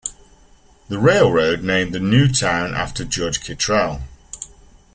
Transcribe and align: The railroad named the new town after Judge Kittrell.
The 0.89 0.97
railroad 0.97 1.61
named 1.61 1.93
the 1.93 1.99
new 1.99 2.27
town 2.27 2.73
after 2.73 3.05
Judge 3.05 3.39
Kittrell. 3.39 4.01